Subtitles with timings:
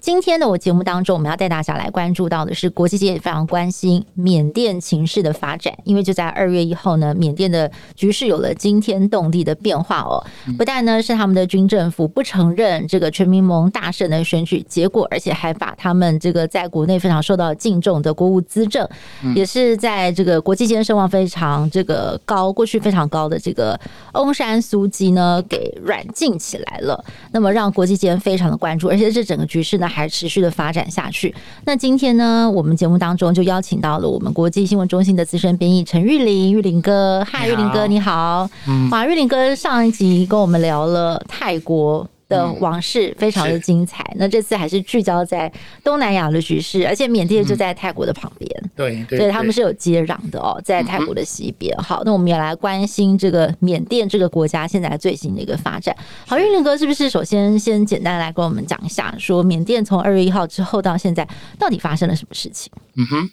[0.00, 10.24] 今天的我节目当中，我们要带大家来关注到的是国际界也非常关心缅甸情势的发展，因为就在二月一号呢，缅甸的局势有了惊天动地的变化哦。
[10.56, 18.88] 不但呢是他们的军政府不承认这个全民盟大胜的选举结果，而且还把他们这个在国内非常受到敬重的国务资政，
[19.34, 23.78] 也是在这个国际间声望非常这个高，过去非常高的这个
[24.14, 27.04] 翁山苏姬呢给软禁起来了。
[27.32, 29.89] 那么让国际间非常的关注，而且这整个局势呢。
[29.90, 31.34] 还持续的发展下去。
[31.64, 38.48] 那今天呢，我们节目当中就邀请到了我们国际新闻中心的资深编译陈玉林，玉林哥，嗨，玉林哥，你好。
[38.68, 44.02] 嗯，哇，玉林哥上一集跟我们聊了泰国的往事非常的精彩。
[44.12, 45.52] 嗯、那这次还是聚焦在
[45.84, 51.76] 东南亚的局势，而且缅甸就在泰国的旁边，嗯、对，对，对，他们是有接壤的哦，在泰国的西边。
[51.76, 55.94] 嗯、好，那我们也来关心这个缅甸这个国家现在最新的一个发展。
[56.26, 62.72] 好，运林哥是不是首先先简单来跟我们讲一下，说缅甸从二月一号之后到现在到底发生了什么事情？
[62.96, 63.30] 嗯哼，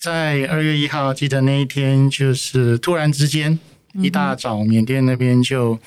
[0.00, 3.58] 在二月一号，记得那一天就是突然之间
[4.02, 5.78] 一大早，缅甸那边就。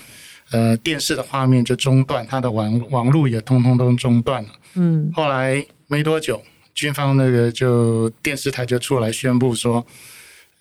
[0.51, 4.49] 呃，电视的画面就中断，他的网网络也通通都中断了。
[4.75, 6.41] 嗯，后来没多久，
[6.73, 9.85] 军方那个就电视台就出来宣布说，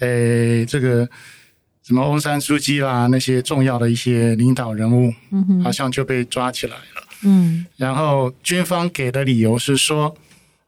[0.00, 1.08] 诶，这个
[1.84, 7.06] 什么翁山书记啦，那些重要的一些领导人物，嗯，好像就被抓起来了。
[7.22, 10.16] 嗯，然后军方给的理由是说，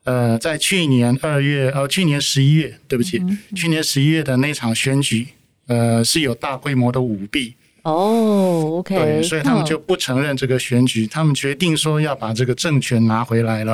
[0.04, 5.26] 呃，在去年二月，呃，去年十一月，对不起，嗯、去年十一月的那场选举，
[5.66, 7.54] 呃，是有大规模的舞弊。
[7.90, 13.72] 哦、对，所以他们就不承认这个选举，哦、他们决定说要把这个政权拿回来了。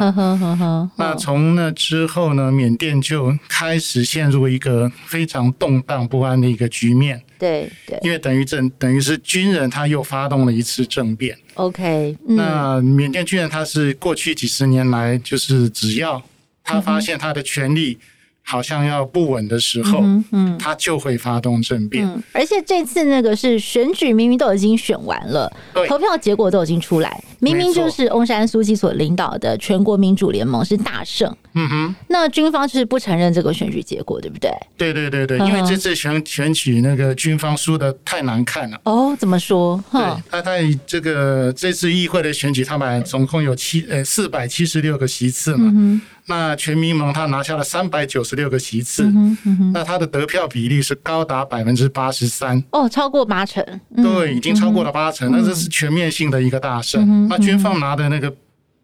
[0.96, 7.20] 那从那之后呢，缅甸就开始陷入一个非常动荡不安的一个局面。
[7.38, 11.36] 对对，因为等于政等于是军人他又发动了一次政变。
[11.54, 16.22] OK，、嗯、那缅甸军人他是过去几十年来就是只要
[16.62, 17.98] 他发现他的权力。
[18.46, 22.22] 好像要不稳的时候，嗯，嗯，他就会发动政变，嗯。
[22.32, 25.50] 而且这次那个是选举，明明都已经选完了，
[25.88, 31.34] 投票结果都已经出来，明明就是翁山苏姬所领导的全国民主联盟是大胜。
[31.54, 34.50] 嗯哼，那军方就是不承认这个选举结果，对不对？
[34.76, 38.80] 对对对对，因为这次选选举那个军方输的太难看了。
[38.84, 39.82] 哦，怎么说？
[39.90, 45.70] 对，他在这个这次议会的选举，他们总共有七呃四百七十六个席次嘛。
[45.72, 53.62] 嗯那全民盟他拿下了三百九十六个席次，嗯嗯，那他的得票比例是高达百分之八十三，哦，超过八成，
[53.96, 57.28] 对，已经超过了八成，嗯，那这是全面性的一个大胜，嗯。
[57.28, 58.34] 那军方拿的那个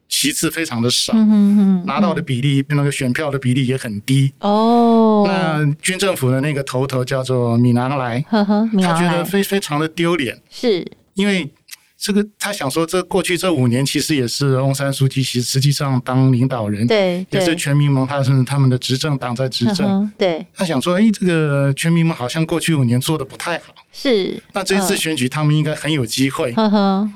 [0.09, 4.33] 席次非常的少，嗯，拿到的比例那个选票的比例也很低。
[4.41, 11.51] 哦，那军政府的那个头头叫做敏昂莱，呵呵，他觉得非非常的丢脸，是因为。
[12.01, 20.47] 这个他想说，这过去这五年其实也是翁山书记其实实际上当领导人，对，也是全民盟，他是他们的执政党在执政，对。
[20.55, 23.75] 他想说，哎，这个全民盟好像过去五年做的不太好。
[23.93, 26.55] 是，那这一次选举，他们应该很有机会，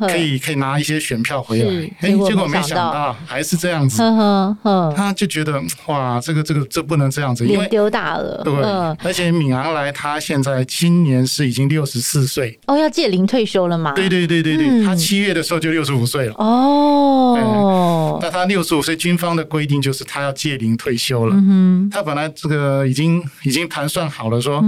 [0.08, 1.90] 可以可以拿一些选票回来。
[2.00, 4.02] 哎，结果没想到还是这样子。
[4.96, 8.42] 他就觉得哇，这个这个这不能这样子，因为丢大了。
[8.44, 8.54] 对，
[9.06, 12.58] 而且敏昂莱他现在今年是已经六十四岁。
[12.66, 13.92] 哦，要届龄退休了吗？
[13.92, 16.34] 对对对对对，他七月的时候就六十五岁了。
[16.34, 21.36] 哦，那他六十五岁，军方的规定就是他要届龄退休了。
[21.38, 24.60] 嗯，他本来这个已经已经盘算好了说。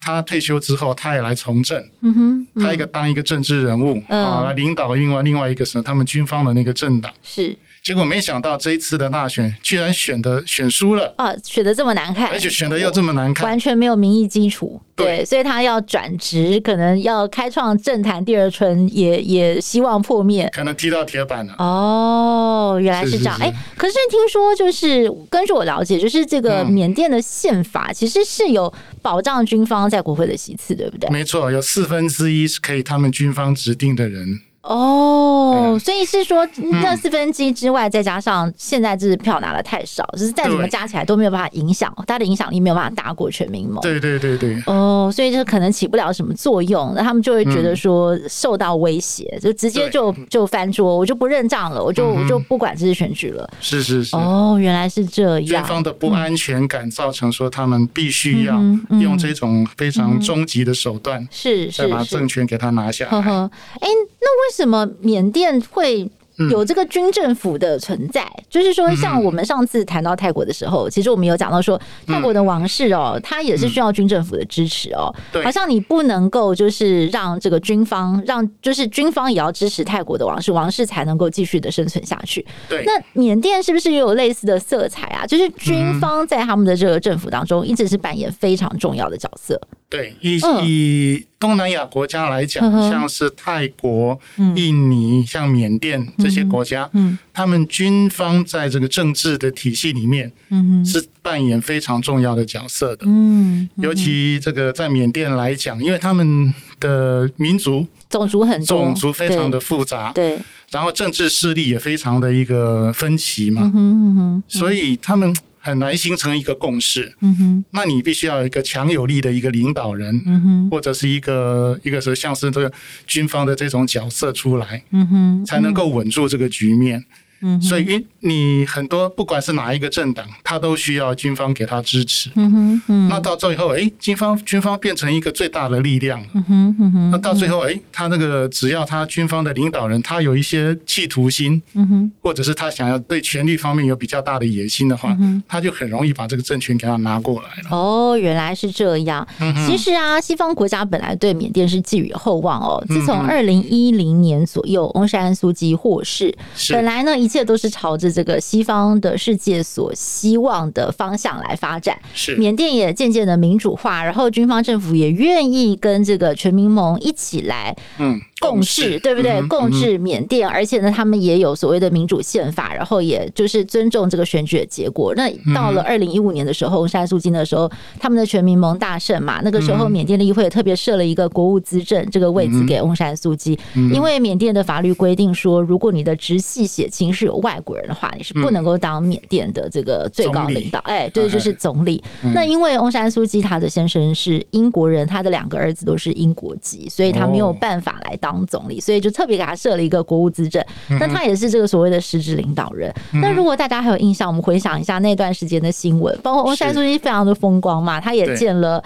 [0.00, 1.78] 他退休之后，他也来从政。
[2.00, 7.12] 嗯哼，嗯他一个当一个政治人物，嗯、啊，来领导另外另外一个是他们军方的那个政党。
[7.22, 7.56] 是。
[7.90, 11.34] 结果没想到这一次的大选居然选的选输了啊！
[11.42, 14.80] 选的这么难看，而且选的又这么难看，完全没有民意基础。
[14.94, 21.52] 对，所以他要转职，可能要开创政坛第二春，也也希望破灭，可能踢到铁板了。
[21.58, 23.36] 哦，原来是这样。
[23.40, 28.72] 哎、欸，可是听说就是根据我了解，就是这个缅甸的宪法其实是有
[29.02, 31.10] 保障军方在国会的席次，对不对？
[31.10, 34.42] 没错，有四分之一是可以他们军方指定的人。
[34.62, 36.46] 哦，所以是说
[36.82, 43.80] 那四分之一之外，再加上现在就是票拿的太少，就是再怎么加起来都没有办法影响，他的影响力没有办法大过全民盟。
[43.80, 44.62] 对对对对。
[44.66, 53.48] 哦，所以就可能起不了什么作用，那他们就会觉得说受到威胁，就直接就就翻桌，我就不认账了，我就我就不管这次选举了。
[53.60, 54.14] 是是是。
[54.14, 55.62] 哦，原来是这样。
[55.62, 58.60] 军方的不安全感造成说他们必须要
[59.00, 63.18] 用这种非常终极的手段，是是，再把政权给他拿下来。
[63.18, 63.88] 哎，
[64.20, 66.10] 那为什么缅甸会
[66.50, 68.22] 有这个军政府的存在？
[68.22, 75.14] 嗯、就是说，像我们上次谈到泰国的时候，嗯、其实我们有讲到说，泰国的王室哦，嗯、他也是需要军政府的支持哦。
[75.44, 82.46] 好像你不能够就是让这个军方让，就是军方也要支持泰国的王室，王室才能够继续的生存下去。
[82.70, 85.26] 对，那缅甸是不是也有类似的色彩啊？
[85.26, 89.60] 就是军方在他们的这个政府当中，一直是扮演非常重要的角色。
[89.90, 94.20] 对，以以东南亚国家来讲，嗯、像是泰国、
[94.54, 110.38] 印尼、像缅甸这些国家，嗯，他们军方在这个政治的体系里面，嗯，是扮演非常重要的角色的，嗯，尤其这个在缅甸来讲，因为他们的民族种族很种族非常的复杂，对，
[110.70, 115.34] 然后政治势力也非常的一个分歧嘛，嗯嗯，所以他们。
[115.60, 122.72] 很难形成一个共识，嗯哼，那你必须要有一个强有力的一个领导人，嗯哼，或者是一个一个是像是这个
[123.06, 127.04] 军方的这种角色出来，嗯哼，才能够稳住这个局面。
[127.42, 132.30] 嗯，所以你很多不管是哪一个政党，他都需要军方给他支持。
[132.34, 136.26] 嗯哼，嗯，那到最后，哎、欸，军方军方变成一个最大的力量了。
[136.34, 147.70] 嗯哼，嗯哼，那到最后，哎、欸，他那个只要他军方的领导人他有一些企图心，嗯哼，或者是他想要对权力方面有比较大的野心的话，嗯、他就很容易把这个政权给他拿过来了。
[147.70, 149.26] 哦，原来是这样。
[149.40, 152.84] 嗯，其实啊，西方国家本来对缅甸是寄予厚望哦。
[152.86, 157.29] 自从二零一零年左右，翁山苏姬获释，是本来呢一。
[157.30, 161.96] 一切都是朝着这个西方的世界所希望的方向来发展。
[162.12, 168.20] 是，缅甸也渐渐的民主化，然后军方政府也愿意跟这个全民盟一起来，嗯。
[168.40, 169.32] 共治，对不对？
[169.32, 175.14] 嗯、共治缅甸，而且呢，他们也有所谓的民主宪法，然后也就是尊重这个选举的结果。
[175.14, 190.78] 那到了二零一五年的时候，翁山苏金的时候，他们的全民盟大胜嘛，那个时候缅甸的议会也特别设了一个国务资政这个位置给翁山苏姬，因为缅甸的法律规定说，如果你的直系血亲是有外国人的话，你是不能够当缅甸的这个最高领导。
[190.80, 192.02] 哎，对，就是总理。
[192.34, 198.29] 那因为翁山苏姬他的先生是英国人，他的两个儿子都是英国籍，所以他没有办法来当。
[198.30, 200.64] 当总理，所以就特别给他设了一个国务资政，
[201.00, 202.92] 那他也是这个所谓的实质领导人。
[203.14, 208.82] 那如果大家还有印象，我们回想一下那段时间的新闻，包括翁山苏姬非常的风光嘛，他也见了。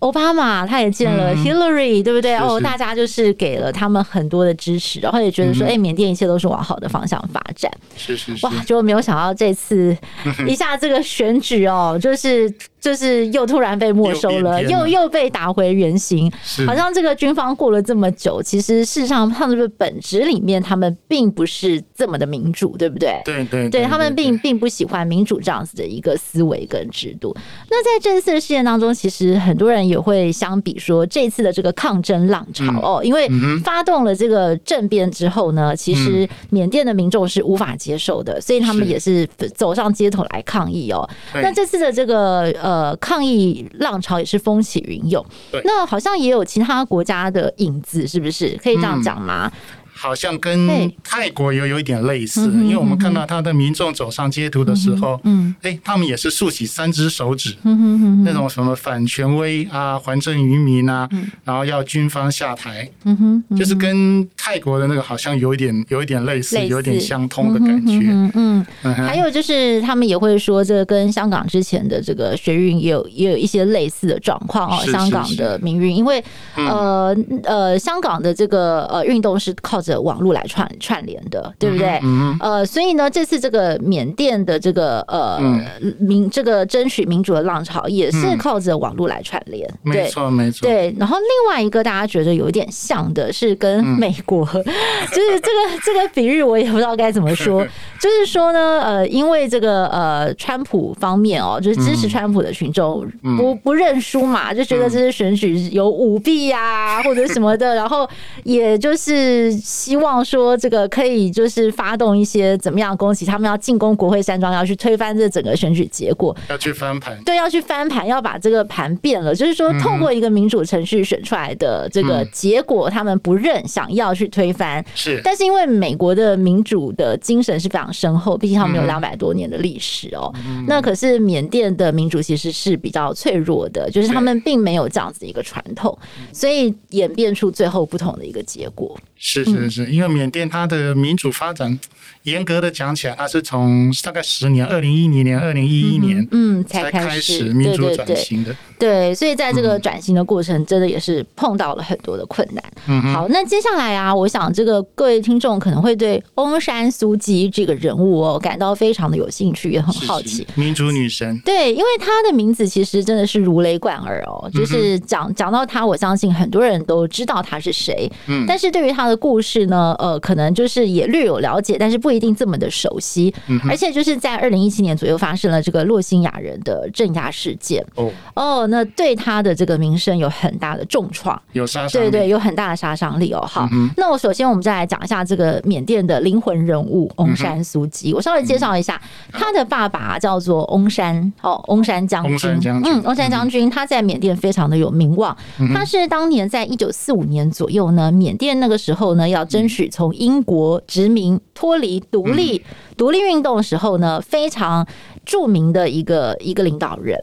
[0.00, 2.36] 奥巴马他也见了 Hillary，、嗯、对不对？
[2.36, 7.72] 哦，大家就是给了他们很多的支持，然后也觉得说，哎、嗯，缅甸一切都是往好的方向发展。
[7.96, 9.96] 是是是，哇，就没有想到这次
[10.46, 12.52] 一下这个选举哦，就是
[12.86, 16.30] 就是又突然被没收了，又又，又被打回原形。
[16.66, 23.20] 好像这个军方过了这么久，其实事实上他们的本质里面，他们并不是这么的民主，对不对？
[23.24, 27.34] 对对对，对，对，对，他们并并不喜欢民主这样子的一个思维跟制度。
[27.70, 29.86] 那在这次的事件当中，其实很多人。
[29.86, 33.28] 也会相比说，这次的这个抗争浪潮哦，因为
[33.62, 39.24] 发动了这个政变之后呢，其实缅甸的民众是无法接受的，所以他们也是
[39.54, 41.08] 走上街头来抗议哦。
[41.32, 45.24] 那这次的这个呃抗议浪潮也是风起云涌，
[45.64, 48.58] 那好像也有其他国家的影子，是不是？
[48.62, 49.50] 可以这样讲吗？
[49.98, 61.08] 好像跟泰国有有一点类似，因为我们看到他的民众走上街头的时候，嗯，哎，他们也是竖起三只手指，嗯，那种什么反权威啊、还政于民啊，
[61.44, 76.22] 然后要军方下台，嗯哼，就是跟泰国的那个好像有一点有一点类似，有一点相通的感觉，嗯嗯，还有就是他们也会说，这跟香港之前的这个学运也有也有一些类似的状况哦，香港的民运，因为
[76.54, 79.82] 呃呃，香港的这个呃运动是靠。
[79.92, 82.00] 的网络来串串联的，对不对？
[82.02, 85.64] 嗯、呃，所以呢，这次这个缅甸的这个呃、嗯、
[85.98, 89.68] 民这个争取民主的浪潮，也是靠着网络来串联。
[89.84, 90.66] 嗯、没错，没错。
[90.66, 94.64] 对，然后另外一个大家觉得有点像的是跟美国，嗯、
[95.12, 97.66] 就是这个这个比喻，我也不知道该怎么说。
[98.00, 106.60] 就是说呢，呃，因为这个呃，川普方面哦，就是支持川普的群众不不认输嘛，就觉得这次选举有舞弊呀、
[106.98, 108.08] 啊，或者什么的，然后
[108.44, 109.52] 也就是。
[109.76, 124.82] 希望说这个可以就是发动一些怎么样攻击，他们要进攻国会山庄，要去推翻这整个选举结果，要去翻盘，对，要去翻盘，要把这个盘变了，就是说透过一个民主程序选出来的这个结果，他们不认，想要去推翻。
[124.94, 130.32] 是，但是因为美国的民主的精神是非常深厚，毕竟他们有两百多年的历史哦。
[130.66, 135.96] 那可是缅甸的民主其实是比较脆弱的，就是他们并没有这样子的一个传统，
[136.32, 138.98] 所以演变出最后不同的一个结果。
[139.18, 141.78] 是是是，因为缅甸它的民主发展，
[142.22, 148.54] 严格的讲起来，它是从大概十年，二零一零年、二零一一年，嗯，才开始民主转型的。
[148.78, 152.62] 对，所以在这个转型的过程，真的也是碰到了很多的困难。
[152.86, 160.28] 嗯，好，那接下来啊，我想这个各位听众可能会对翁山苏姬这个人物哦感到非常的有兴趣，也很好奇。
[160.28, 168.10] 是是民主女神，对，因为她的名字其实真的是如雷贯耳哦，就是讲讲到她，我相信很多人都知道她是谁。
[168.26, 173.34] 嗯，但是对于她的故事呢，呃，可能就是也略有了解，但是不一定这么的熟悉。
[173.46, 177.82] 嗯，而且就是在二零一七年左右发生了这个洛辛亚人的镇压事件。
[177.94, 183.40] 哦哦，那对他的这个名声有很大的重创，有杀伤力，对对，有很大的杀伤力哦。
[183.46, 188.12] 好，嗯、那我首先我们再来讲一下这个缅甸的灵魂人物翁山苏姬。
[188.12, 189.00] 我稍微介绍一下，
[189.32, 195.36] 他的爸爸叫做翁山，哦，翁山将军，嗯，翁山将军，他在缅甸非常的有名望。
[195.72, 202.62] 他是当年在一九四五年左右呢，缅甸那个时候呢，要争取从英国殖民脱离独立。
[202.96, 204.86] 独立运动的时候呢，非常
[205.26, 207.18] 著名的一个一个领导人。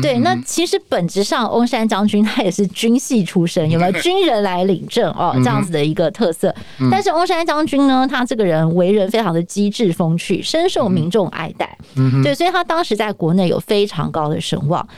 [0.00, 5.32] 对，那其实本质上，翁山将军他也是军系出身，有没有 军人来领政哦？
[5.34, 6.54] 这样子的一个特色。
[6.90, 11.76] 但是翁山将军呢，他这个人为人非常的机智风趣，深受民众爱戴。
[12.24, 14.88] 对，所以他当时在国内有非常高的声望。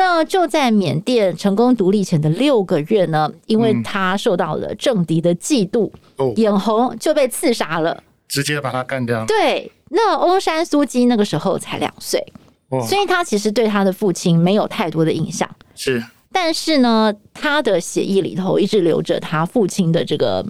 [0.00, 5.90] 那就在缅甸成功独立前的六个月呢，因为他受到了政敌的嫉妒，
[6.36, 8.02] 眼红就被刺杀了。
[8.26, 9.26] 直接把他干掉。
[9.26, 12.32] 对，那翁山苏姬那个时候才两岁，
[12.88, 15.46] 所以他其实对他的父亲没有太多的印象。
[15.74, 16.02] 是，
[16.32, 20.42] 但是呢，他的血液里头一直留着他父亲的这个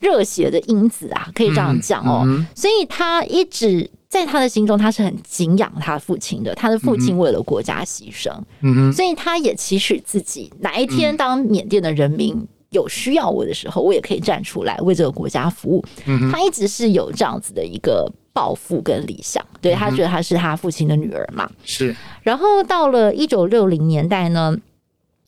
[0.00, 2.26] 热血的因子啊，可以这样讲哦。
[2.56, 6.54] 所以他一直在他的心中，他是很敬仰他父亲的。
[6.54, 12.46] 他的父亲为了国家牺牲，嗯，所以他也期许自己哪一天当缅甸的人民。
[12.70, 15.84] 有需要我的时候，我也可以站出来为这个国家服务。
[16.06, 21.50] 嗯、他一直是有这样子的一个抱负跟理想，对，他觉得他是他父亲的女儿嘛。
[21.64, 21.92] 是。
[22.22, 24.56] 然后到了一九六零年代呢，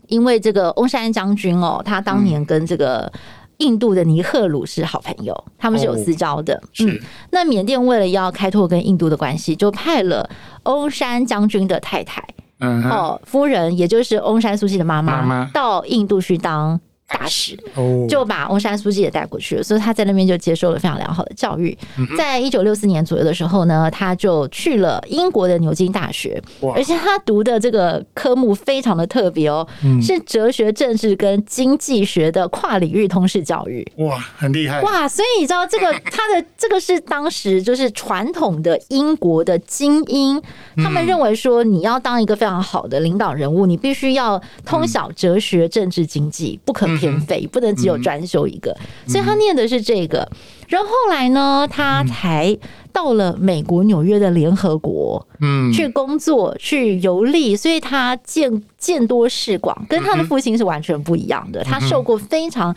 [0.07, 3.12] 因为这个翁山将军哦，他当年跟这个
[3.59, 6.55] 印度的尼赫鲁是好朋友，他们是有私交的。
[6.55, 6.99] 哦、嗯。
[7.31, 10.29] 那缅甸为了要开拓跟印度的关系，就派了
[10.65, 12.23] 欧山将军的太太，
[12.61, 16.81] 嗯，哦，夫人，也就是翁山苏西的妈妈，到印度去当。
[17.09, 17.55] 大使
[18.09, 21.77] 就把翁山书记也带过去了，所以他在那边就接受了非常良好的教育。
[22.17, 26.43] 在一九六四年左右的时候呢，他就去了英国的牛津大学，
[26.75, 29.67] 而且他读的这个科目非常的特别哦，
[30.01, 33.87] 是哲学、政治跟经济学的跨领域通识教育。
[33.99, 34.81] 哇，很厉害！
[34.81, 40.41] 哇，所以你知道这个他的 这个是当时就是传统的英国的精英，
[40.77, 46.87] 他们认为说你要当一个非常好的领导人物，你必须要通晓哲学、政治、经济，不可。
[47.03, 48.71] 偏废不能只有专修一个，
[49.07, 50.29] 嗯、所以他念的是这个。
[50.69, 52.57] 然后后来呢，他才
[52.93, 61.63] 到了美国纽约的联合国，嗯，去工作去游历，所以他见见多识广，跟他的父亲是完全不一样的。
[61.65, 62.75] 他受过非常。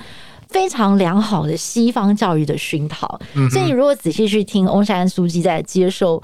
[0.55, 3.19] 非常良好的西方教育的熏陶，
[3.51, 6.23] 所以你如果仔细去听翁山书记在接受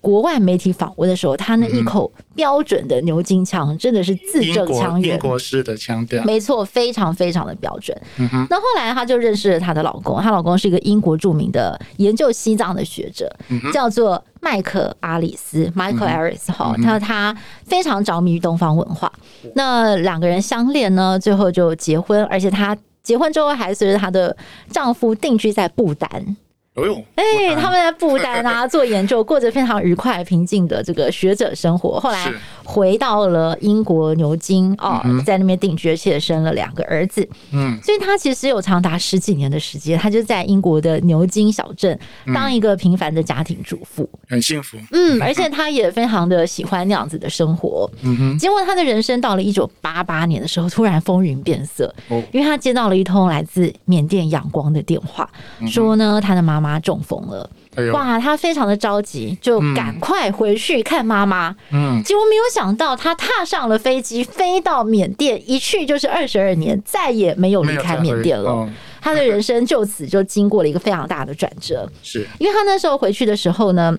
[0.00, 8.00] 国外媒体访问的时候，他那一口标准的牛津腔真的是字正腔圆，英国式的腔调，没错，非常非常的标准。
[8.48, 13.28] 那后来她就认识了她的老公，她老公是一个英国著名的研究西藏的学者，
[13.72, 16.52] 叫做麦克阿里斯 （Michael Aris）。
[16.52, 19.12] 哈，他他非常着迷于东方文化，
[19.56, 22.78] 那两个人相恋呢，最后就结婚，而且他。
[23.02, 24.36] 结婚之后，还随着她的
[24.70, 26.36] 丈夫定居在不丹。
[26.74, 32.00] 哎呦，哎，他们在不丹啊做研究，过着非常愉快平静的这个学者生活。
[32.00, 32.32] 后来
[32.64, 37.28] 回到了英国牛津哦，在那边定居，而且生了两个儿子。
[37.52, 41.98] 嗯，所以他其实有长达十几年的时间，他就在英国的牛津小镇
[42.32, 44.78] 当一个平凡的家庭主妇，很幸福。
[44.92, 47.90] 嗯，而且他也非常的喜欢那样子的生活。
[48.00, 51.94] 嗯哼，结果他的人生到了一九八八年的时候，突然风云变色，
[52.32, 55.28] 因为他接到了一通来自缅甸仰光的电话，
[55.66, 56.61] 说呢他的妈妈。
[56.62, 57.50] 妈中风了，
[57.92, 58.18] 哇！
[58.18, 61.54] 他非常的着急，就赶快回去看妈妈。
[61.72, 68.66] 嗯，结果没有想到，他踏上了飞机，飞到缅甸，一去就是二十二年，再也没有离开缅甸了。
[69.00, 71.90] 他的人生就此就经过了一个非常大的转折。
[72.04, 73.98] 是因为他那时候回去的时候呢，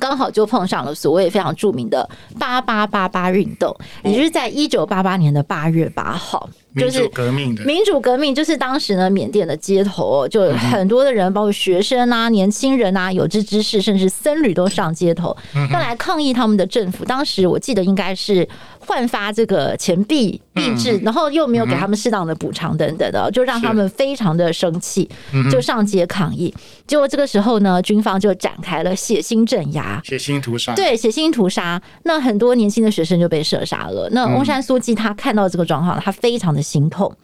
[0.00, 6.50] 刚好就碰上了所谓非常著名的八八八八运动，也就是在一九八八年的八月八号。
[6.76, 7.64] 就是民主革命的。
[7.64, 15.36] 民主革命，就是当时呢，缅甸的街头就很多的人，包括学生啊、年轻人啊、有志之士，甚至僧侣都上街头，
[15.72, 17.04] 要来抗议他们的政府。
[17.04, 18.46] 当时我记得应该是
[18.80, 25.08] 换发这个钱币币制，然后又没有给他们适当的补偿等等的，就让他们非常的生气，
[25.50, 26.52] 就上街抗议。
[26.86, 31.80] 结果这个时候呢，军方就展开了血腥镇压、血腥屠杀，对，血腥屠杀。
[32.02, 34.08] 那很多年轻的学生就被射杀了。
[34.10, 37.14] 那翁山苏记他看到这个状况，他非常的心痛，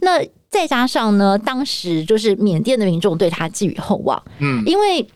[0.00, 5.06] 那再加上呢，当时就是缅甸的民众对他寄予厚望，嗯，因为。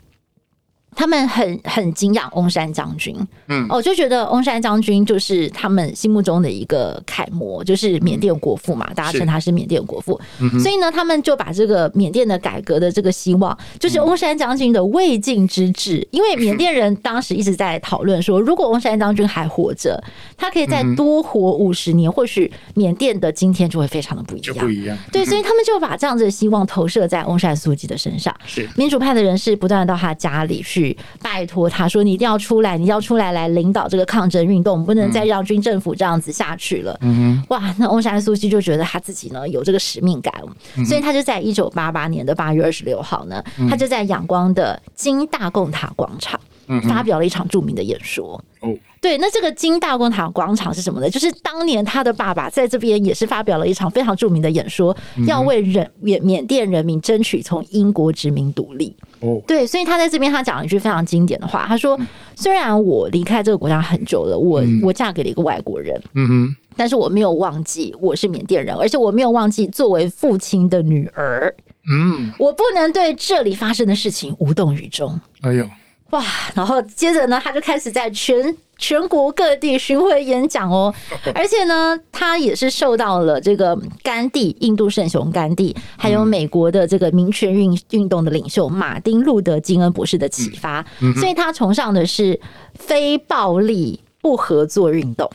[0.95, 3.17] 他们很很敬仰翁山将军，
[3.49, 10.21] 嗯，哦，就觉得翁山将军就是他们心目中的一个楷模，就是缅甸国父嘛，大家称他是缅甸国父，
[10.61, 20.03] 所以呢，他们就把这个缅甸的改革的这个希望，就是翁山将军的未尽之志，因为缅甸人当时一直在讨论说，如果翁山将军还活着，
[20.37, 28.69] 他可以再多活五十年，或许缅甸的今天就会非常的不一样，不一样，对，所以他们就把这样子的希望投射在翁山苏姬的身上，是。
[28.77, 30.84] 民主派的人士不断到他家里去。
[31.23, 40.35] 拜托他说：“你一定要出来，你要出来来领导这个抗争运动，我们不能再让军政府这样子下去了。”嗯哇，那翁山苏姬就觉得他自己呢有这个使命感，
[40.85, 46.41] 所以他就在一九八八年的八月二十六号呢，他就在仰光的金大贡塔广场
[46.88, 48.42] 发表了一场著名的演说。
[48.61, 48.75] 哦。
[49.00, 51.11] 对，那这个金大公塔广场是什么呢？
[51.11, 58.97] 就是当年他的爸爸在这边也是发表了一场非常著名的演说，要为人缅缅甸人民争取从英国殖民独立。
[59.21, 62.00] 哦，对，所以他在这边他讲了一句非常经典的话，他说
[62.35, 71.54] ：“虽然我离开这个国家很久了，我我嫁给了一个外国人，嗯哼，但是我没有忘记我是缅甸人，而且我没有忘记作为父亲的女儿，
[71.93, 75.69] 嗯，我不能对这里发生的事情无动于衷。”哎呦。
[76.15, 76.25] 哇，
[76.55, 80.95] 然后接着呢，他就开始在全全国各地巡回演讲哦，
[81.35, 90.85] 而且呢，他也是受到了这个甘地、印度圣雄甘地，还有美国的这个民权运运动的领袖马丁路德金恩博士的启发，
[91.17, 92.39] 所以他崇尚的是
[92.75, 95.29] 非暴力不合作运动，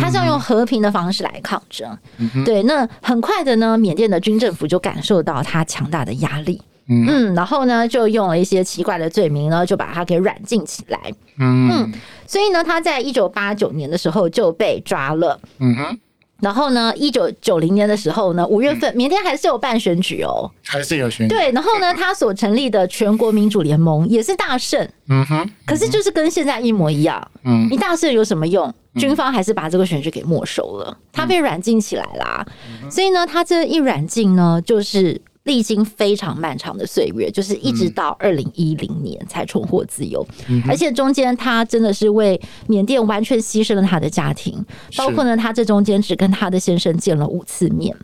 [0.00, 1.98] 他是要用和平的方式来抗争。
[2.46, 6.62] 对，那很快的呢，缅甸的军政府就感受到他强大的压力。
[7.08, 10.98] 嗯，然后呢，就用了一些奇怪的罪名呢，就把他给软禁起来。
[11.38, 11.92] 嗯嗯，
[12.26, 15.40] 所以呢，他在一九八九年的时候就被抓了。
[15.58, 15.98] 嗯哼，
[16.40, 21.34] 然后呢，一九九零年的时候呢，五月份，缅甸还是有办选举哦，还是有选举。
[21.34, 24.86] 对，然后呢，他所成立的全国民主联盟也是大胜。
[25.08, 27.26] 嗯哼，可是就是跟现在一模一样。
[27.44, 28.72] 嗯，你大胜有什么用？
[28.96, 32.44] 军方还是把这个选举给没收了，他被软禁起来啦。
[32.90, 35.20] 所以呢，他这一软禁呢，就是。
[35.44, 44.64] 历经非常漫长的岁月，就是一直到二零一零年才重获自由，嗯、而且中间他真的是为缅甸完全牺牲了他的家庭，
[44.96, 47.96] 包括呢，他这中间只跟他的先生见了五次面。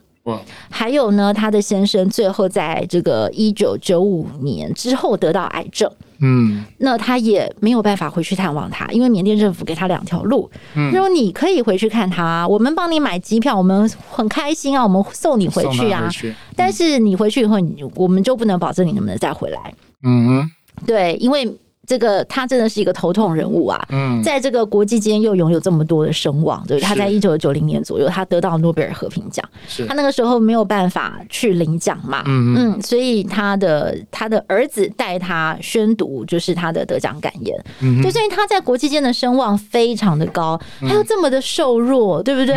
[0.68, 16.30] 还有呢，他的先生最后在这个一九九五年之后得到癌症，嗯，那他也没有办法回去探望他，因为缅甸政府给他两条路，嗯，说你可以回去看他，我们帮你买机票，我们很开心啊，我们送你回去啊，去。
[16.30, 20.50] 嗯、但是你回去以后，你我们就不能保证你能不能再回来，嗯哼，
[20.86, 21.56] 对，因为。
[21.88, 23.82] 这个他真的是一个头痛人物啊！
[23.88, 29.42] 嗯，在这个国际间又拥有这么多的声望，对，他在一九九零年左右，他得到诺贝尔和平奖。
[29.66, 37.58] 是，他那个时候没有办法去领奖嘛，嗯嗯，所以他的他的儿子带他宣读，就是他的得奖感言。
[37.80, 42.54] 嗯，就所以他在国际间的声望非常的高，他又这么的瘦弱，对不对？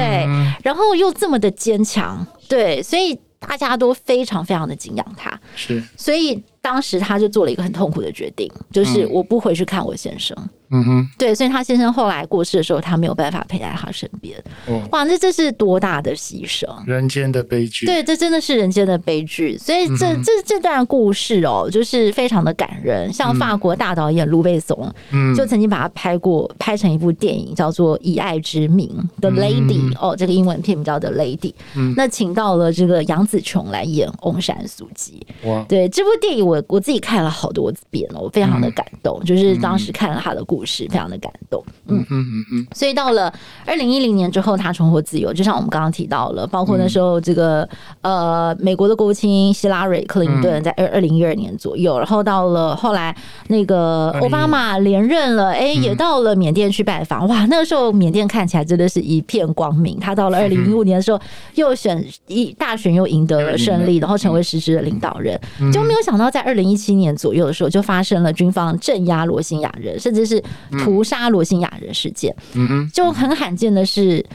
[0.61, 5.39] 然后又这么的坚强，对，所以大家都非常非常的敬仰他。
[5.55, 6.43] 是，所以。
[6.61, 10.35] 当时他就做了一个很痛苦的决定，就是我不回去看我先生。
[10.39, 10.49] 嗯
[10.83, 14.41] 哼，对，所以他先生后来过世的时候，他没有办法陪在他身边。
[14.67, 16.65] 哦，哇，那这是多大的牺牲！
[16.85, 17.85] 人间的悲剧。
[17.85, 19.57] 对，这真的是人间的悲剧。
[19.57, 23.11] 所以这这这段故事哦，就是非常的感人。
[23.11, 29.93] 像法国大导演卢贝松，嗯，就曾经把它拍过，拍成一部电影，叫做《以爱之名》The Lady。
[29.99, 31.53] 哦，这个英文片名叫 The Lady。
[31.75, 35.25] 嗯，那请到了这个杨紫琼来演翁山苏姬。
[35.43, 41.63] 哇，对，这部电影我我自己看了好多遍了，我非常的感动，嗯、就是当时看了他的故事，嗯、非常的感动。
[41.87, 42.05] 嗯。
[42.09, 42.67] 嗯嗯嗯。
[42.73, 43.33] 所以到了
[43.65, 47.67] 二零一零年之后，他重获自由，就像我们刚刚提到了，包括那时候这个、
[48.01, 53.15] 嗯、呃美国的国务卿希拉蕊克林顿在二二零一二年左右，然后到了后来
[53.47, 59.99] 那个奥巴马连任了，哎，也到了缅甸去拜访，哇，那个时候缅甸看起来真的是一片光明。
[59.99, 61.19] 他到了二零一五年的时候，
[61.55, 65.39] 又选一大选又赢得了胜利，然后成为实质的领导人，
[65.71, 70.41] 就没有想到在二零一七年左右的时候，就发生了军方镇压罗兴亚人，甚至是
[70.79, 72.35] 屠杀罗兴亚人事件。
[72.53, 74.25] 嗯就很罕见的是，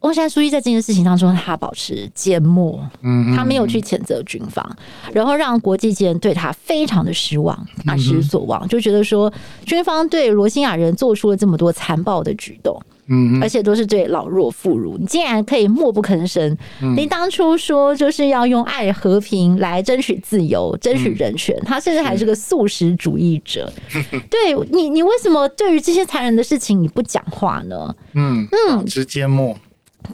[0.00, 4.76] 翁山苏姬在这件事情当中，他保持缄默，嗯他没有去谴责军方，
[5.12, 9.32] 然后让国际间对他非常的失望，大失所望，就觉得说
[9.64, 12.80] 军方对罗兴亚人做出了这么多残暴的举动。
[13.08, 16.56] 嗯，而且都是对老弱妇孺，你竟然可以默不吭声。
[16.82, 23.72] 嗯、你当初说就是要用爱和平来争取自由、争取人权，嗯、他甚至还是个素食主义者。
[24.30, 27.94] 对你，你为什么对于这些残忍的事情你不讲话呢？
[28.14, 29.56] 嗯嗯，直接默。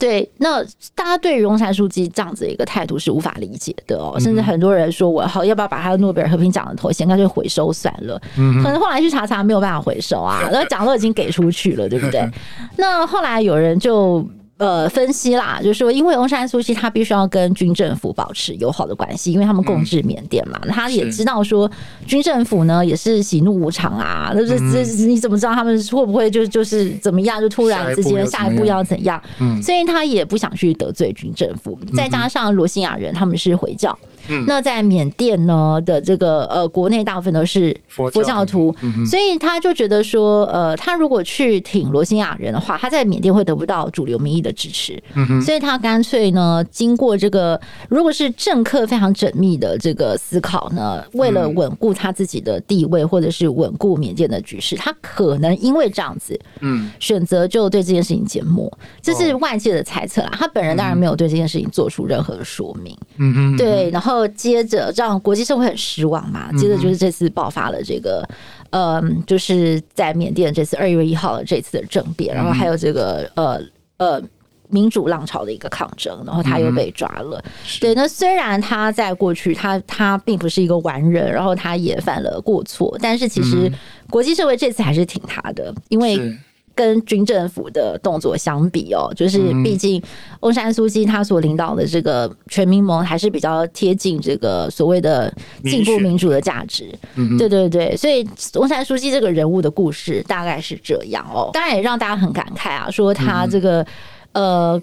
[0.03, 0.61] 对，那
[0.93, 8.21] 大家对于翁山书记这样子一个态度是无法理解的哦，甚至很多人说，我好要不要把他的诺贝尔和平奖的头衔干脆回收算了？
[8.37, 12.29] 嗯，可能后来去查查没有办法回收啊，那奖都已经给出去了，对不对？
[12.75, 14.27] 那后来有人就。
[14.63, 21.69] 呃，分析啦，就是说，因为翁山苏姬他必须要跟军政府保持友好的关系，因为他们共治缅甸嘛，嗯、他也知道说
[22.07, 29.21] 军政府呢也是喜怒无常啊，那这这你怎么知道他们会不会就就是怎么样，就突然之间下一步要怎样？
[29.41, 33.97] 嗯，所以他也不想去得罪军政府，嗯、再加上罗兴亚人他们是回教。
[34.29, 45.41] 嗯、那在缅甸呢的这个呃国内大部分都是佛教徒，嗯、所以他就觉得说呃他如果去挺罗兴亚人的话，他在缅甸会得不到主流民意的支持，嗯、哼。
[45.41, 47.59] 所以他干脆呢经过这个
[47.89, 60.29] 如果是政客非常缜密的这个思考呢，为了稳固他自己的地位或者是稳固缅甸的局势，他可能因为这样子，嗯，选择就对这件事情缄默，这是外界的猜测啦。
[60.33, 64.12] 他本人当然没有对这件事情做出任何的说明，嗯哼，对，然后。
[64.13, 68.23] 然后接着让国际社会很失望嘛，接着就是这次爆发了这个，
[68.69, 73.59] 嗯、呃，就是在缅甸这次二月一号的这次的政变，然后还有这个呃
[73.97, 74.21] 呃
[74.69, 77.43] 民主浪潮的一个抗争，然后他又被抓了。
[77.43, 83.67] 嗯、对，那虽然他在过去他他并不是一个完人，然后他也犯了过错，但是其实
[84.11, 86.37] 国际社会这次还是挺他的，因为。
[86.75, 90.01] 跟军政府的动作相比哦，就是毕竟
[90.39, 95.31] 翁山苏姬他所领导的这个全民盟还是比较贴近这个所谓的
[95.63, 96.91] 进步民主的价值。
[97.37, 101.51] 对对对，所以翁山苏姬这个人物的故事大概是这样哦。
[101.53, 103.85] 当然也让大家很感慨啊，说他这个
[104.31, 104.81] 呃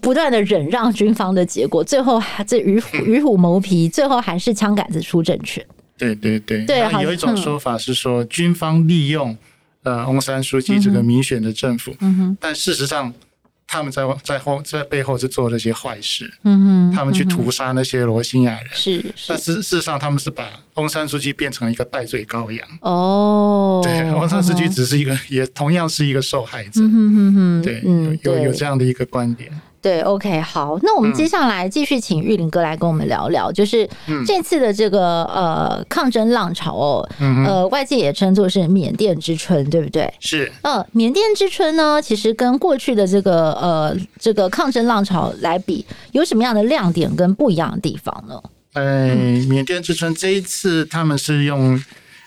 [0.00, 5.64] 不断的忍让军方的结果，最后还这与虎与虎谋皮，最后还是枪杆子出政权。
[5.98, 9.36] 对对对，对，有一种说法是说军方利用。
[9.82, 13.12] 呃，翁山书记这个民选的政府，嗯哼，但事实上
[13.66, 27.82] 他们在在后在背后是做了些坏事，嗯哼，他们去屠杀那些罗兴亚人，是是，但事事实上他们是把翁山书记变成了一个戴罪羔羊，哦，对，翁山书记只是一个，也同样是一个受害者，嗯哼哼，对，
[28.22, 29.50] 有有这样的一个观点。
[29.82, 33.88] 对，OK，好，那我们接下来继续请玉林哥来跟我们聊聊，嗯、就是
[34.24, 40.08] 这次的这个呃抗争浪潮哦，嗯、呃，外界也称作是缅甸之春，对不对？
[40.20, 48.40] 是，呃，缅甸之春呢，其实跟过去的这个呃这个抗争浪潮来比，有什么样的亮点跟不一样的地方呢？
[48.74, 49.12] 呃，
[49.48, 51.82] 缅甸之春这一次他们是用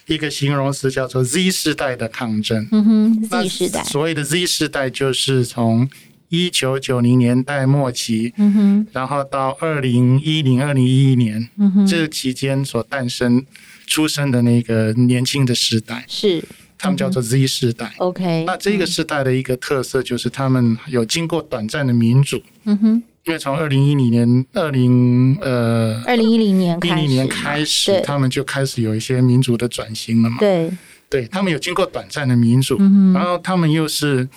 [0.08, 5.90] 一个形容词叫做 Z 世代的抗争，嗯哼，Z 世代，所谓的 Z 世代就是从。
[6.30, 13.46] 一九九零年代末期，嗯哼，然后到二零一零、二零一一年，嗯哼，这期间所诞生、
[13.86, 16.44] 出生的那个年轻的时代，是。
[16.78, 17.94] 他们叫做 Z 世代。
[17.98, 30.38] OK，那这个时代的一个特色就是他们有经过短暂的民主，嗯哼，因为从二零一零年、二零呃二零一零年一零年开始，他们就开始有一些民主的转型了嘛。
[30.40, 30.70] 对，
[31.10, 34.28] 对他们有经过短暂的民主，嗯，然后他们又是。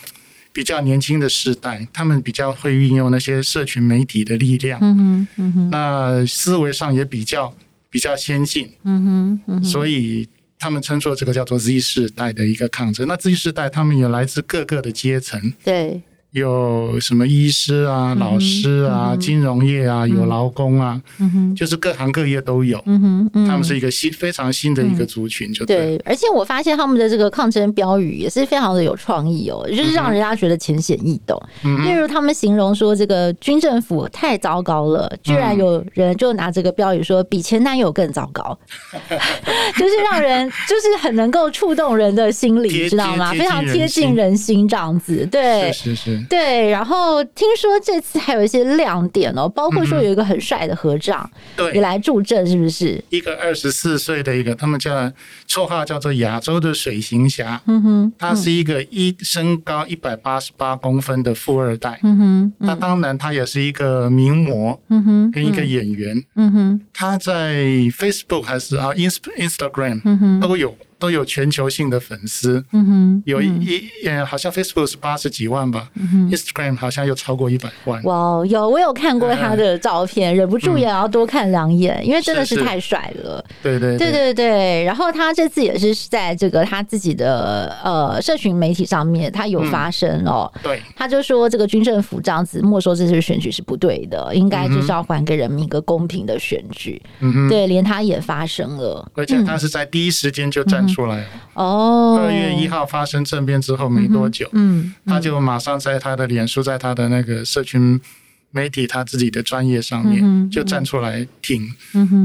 [0.52, 7.54] 比较年轻的世代，他们比较会运用那些社群媒体的力量，嗯哼，嗯哼，那思维上也比较
[7.90, 13.06] 比较先进，嗯哼，嗯哼，所以他们称作这个叫做 Z 世代的一个抗争。
[13.06, 21.00] 那 Z 世代他们也来自各个的阶层，对，有什么医师啊、老师啊、金融业啊，有劳工啊，
[21.56, 22.78] 就是各行各业都有。
[23.46, 25.96] 他们是一个新非常新的一个族群，就对。
[26.04, 31.40] 而且我发现他们的这个抗争标语也是非常的有创意哦，就是让人家觉得浅显易懂。
[31.84, 38.56] 例如他们形容说这个军政府太糟糕了，居然有人就拿这个标语说比前男友更糟糕，
[39.76, 43.32] 就是让人就是很能够触动人的心理，知道吗？
[43.32, 45.26] 非常贴近人心这样子。
[45.30, 46.18] 对，是是是。
[46.28, 53.02] 对，然后听说这次还有一些亮点哦，包括说有一个很帅的合照，对，你来助阵是不是？
[53.10, 55.10] 一个二十四岁的一个，他们叫
[55.48, 67.54] 绰号叫做亚洲的水行侠，嗯哼，他是一个一身高一百八十八公分的富二代，嗯哼，那当然他也是一个名模，嗯哼，跟一个演员，嗯哼，他在
[67.96, 70.76] Facebook 还是啊 Inst Instagram，嗯哼，都有。
[70.98, 75.88] 都有全球性的粉丝，嗯哼，有一呃，好像 Facebook 是八十几万吧
[76.30, 78.02] ，，Instagram 好像又超过一百万。
[78.02, 83.44] 哇，有我有看过他的照片，忍不住也要多看两眼，因为真的是太帅了。
[83.62, 84.82] 对对对对对。
[84.82, 90.52] 然后他这次也是在这个他自己的呃社群媒体上面，他有发声哦。
[90.64, 97.00] 对，他就说这个军政府这样子没收这次选举是不对的，应该就是要还给人民一个公平的选举。
[97.20, 100.87] 嗯哼，对，连他也发声了，而且他是在第一时间就站。
[100.88, 102.18] 出来哦！
[102.20, 108.00] 二月一号发生政变之后没多久，嗯，他就马上在他的脸书，在他的那个社群
[108.50, 111.68] 媒体，他自己的专业上面就站出来挺。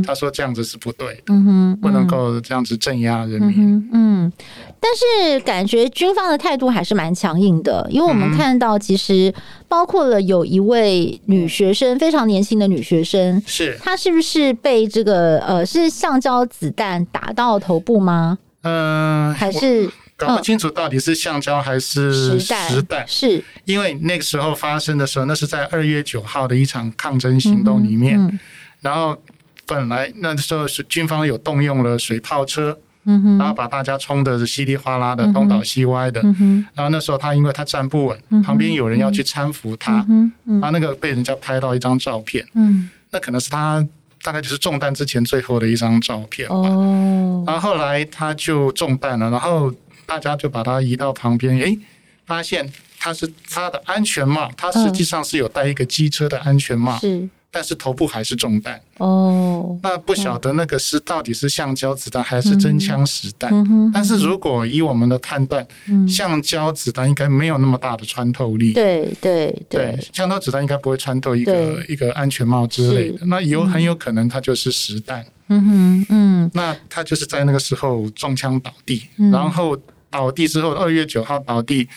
[0.06, 1.34] 他说这样子是不对的，
[1.82, 3.90] 不能够这样子镇压人民。
[3.92, 4.32] 嗯，
[4.80, 9.34] 但是感觉军方的态度还是蛮强硬的，因为我们看到其实
[9.68, 18.38] 包括了有一位女学生，非常年轻的女学生，是她是不是被这个呃是橡胶子弹打到头部吗？
[18.64, 23.44] 嗯，还是搞不清楚到底是橡胶还是实弹，是。
[23.66, 28.40] 因为那个时候发生的时候，那是在二月九号的一场抗争行动里面，
[28.82, 29.18] 然后
[29.66, 36.22] 本来那时候是军方有动用了水炮车，然后把大家冲的是稀里哗啦的东倒西歪的，
[36.74, 40.06] 然后那时候他因为他站不稳，旁边有人要去搀扶他，
[40.46, 42.46] 然后那个被人家拍到一张照片，
[43.12, 43.86] 那可能是他。
[44.24, 46.56] 大概就是中弹之前最后的一张照片吧。
[46.56, 47.44] 哦。
[47.46, 49.72] 然后后来他就中弹了，然后
[50.06, 51.78] 大家就把他移到旁边，诶，
[52.26, 56.98] 发现他是他的安全帽，他实际上是有戴一个机车的安全帽。
[56.98, 57.30] 是。
[57.54, 63.52] 但是头部还是中弹哦，那不晓得那个是到底是橡胶子弹还是真枪实弹？
[63.94, 68.74] 但是如果以我们的判断，嗯、橡胶子弹应该没有那么大的穿透力。
[68.74, 73.24] 对对对，对，橡胶子弹应该不会穿透一个一个安全帽之类的。
[73.28, 75.24] 那有很有可能它就是实弹。
[75.50, 79.78] 嗯哼嗯，那他就是在那个时候中枪倒地，嗯、然后
[80.10, 81.88] 倒地之后，二月九号倒地，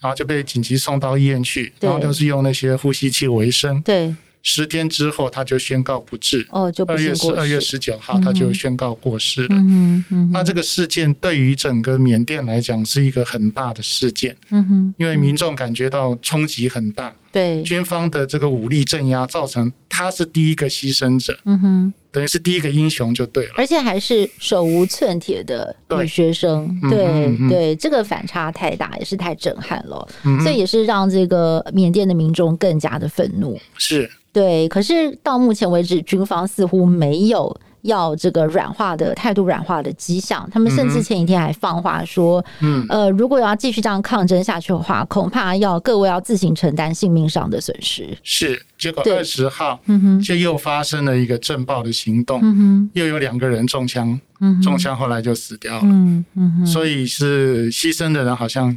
[0.00, 3.82] 然后就被紧急送到医院去，然后就是用那些呼吸器维生。
[3.82, 4.14] 对。
[4.42, 6.46] 十天之后，他就宣告不治。
[6.50, 9.48] 哦，就二月十二月十九号，他就宣告过世了。
[9.52, 14.36] 嗯嗯，那这个事件对于整个缅甸来讲是一个很大的事件。
[14.50, 17.14] 嗯哼，因为民众感觉到冲击很大。
[17.32, 21.36] 对，军方的这个武力镇压，造成他是第一个牺牲者。
[21.46, 23.52] 嗯哼，等于是第一个英雄就对了。
[23.56, 26.78] 而且还是手无寸铁的女学生。
[26.90, 30.06] 对对，这个反差太大，也是太震撼了。
[30.42, 33.58] 所以也是让这个缅甸的民众更加的愤怒。
[33.78, 34.10] 是。
[34.32, 40.48] 对，可是到目前为止，军方似乎没有要这个软化的态度软化的迹象。
[40.52, 48.16] 他们甚至前一天还放话说，嗯，呃，如果要继续这样抗争下去的话，恐怕要各位要自行承担性命上的损失。
[48.22, 58.76] 是，结果二十号，嗯哼，就又发生了一个震爆的行动，嗯哼，又有两个人中枪，嗯，中枪后来就死掉了，嗯嗯哼，所以是牺牲的人好像。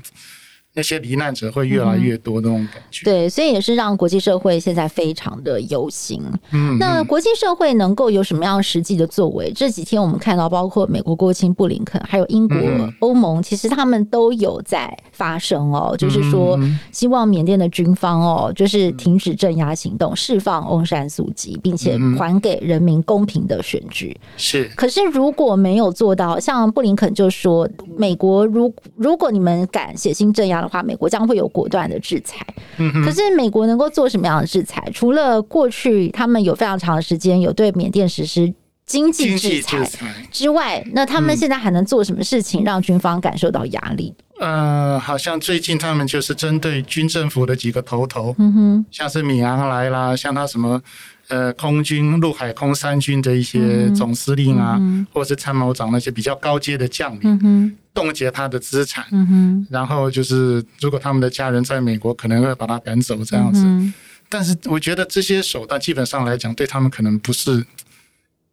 [0.75, 6.21] 那些罹难者会越来越多的那种感觉，嗯，对，所以也是让国际社会现在非常的忧心。
[6.51, 9.51] 嗯，那国际社会能够有什么样实际的作为？
[9.53, 12.57] 这几天我们看到，包括美国国务卿布林肯，还有英国、
[12.99, 16.59] 欧盟，其实他们都有在发声哦，就是说
[16.91, 24.13] 希望缅甸的军方哦，就是停止镇压行动，释放翁山苏姬，并且还给人民公平的选举。
[24.35, 27.65] 是，可是如果没有做到，像布林肯就说，
[27.97, 32.45] 美国如如果你们敢血腥镇压，的话，美国将会有果断的制裁。
[32.77, 34.83] 嗯，可是美国能够做什么样的制裁？
[34.93, 38.53] 除了过去他们有非常长的时间有对缅甸实施
[38.85, 39.89] 经济制裁
[40.31, 44.13] 之外，那他们现在还能做什么事情让军方感受到压力？
[44.39, 50.81] 呃，好像最近他们就是针对军政府的几个头头，嗯哼，像是米昂莱啦，像他什么
[51.29, 63.63] 呃空军、陆海空三军的一些总司令啊，嗯、或者是参谋长那些比较高阶的将领，嗯哼冻结他的资产，嗯哼，然后就是如果他们的家人在美国，可能会把他赶走这样子。
[63.63, 63.91] 嗯、
[64.27, 67.65] 但是我觉得这些手段基本上来讲，对他们可能不是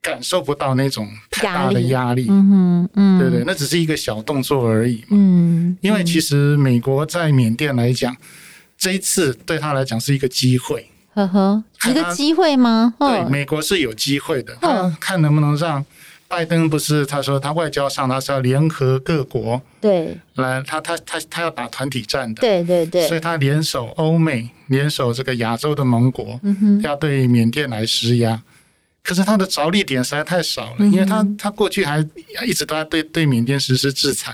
[0.00, 2.28] 感受不到那种太大的压力。
[2.30, 5.04] 嗯哼，嗯，对对，那只是一个小动作而已。
[5.10, 8.16] 嗯，因为其实美国在缅甸来讲，
[8.78, 10.88] 这一次对他来讲是一个机会。
[11.14, 12.94] 呵呵，一个机会吗？
[12.98, 14.56] 对，美国是有机会的。
[14.60, 15.84] 他看能不能让。
[16.32, 28.42] 拜登不是他说他外交上他是要联合各国，对，来他他他他要打团体战的，对对对，所以他联手欧美，联手这个亚洲的盟国，嗯，要对缅甸来施压。
[29.02, 31.98] 可是他的着力点实在太少了，因为他他过去还
[32.46, 34.32] 一直都在对对缅甸实施制裁，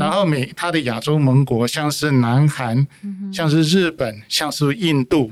[0.00, 2.84] 然后美他的亚洲盟国像是南韩，
[3.32, 5.30] 像是日本，像是印度，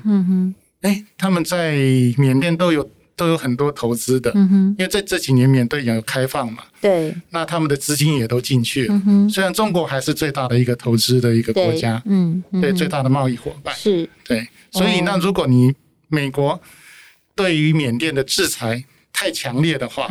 [0.82, 1.72] 哎，他们在
[2.16, 2.88] 缅甸都有。
[3.22, 9.02] 都有很多投资的，嗯哼，因为在这几年缅甸有开放嘛，对，那他们的资金也都进去了。
[9.06, 15.72] 嗯，虽然中国还是最大的一个投资的一个国家，嗯，对，最大的贸易伙伴是，对，所以那如果你
[16.08, 16.60] 美国
[17.36, 20.08] 对于缅甸的制裁太强烈的话，